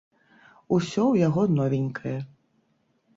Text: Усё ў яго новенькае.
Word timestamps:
Усё 0.77 1.01
ў 1.07 1.15
яго 1.27 1.43
новенькае. 1.57 2.15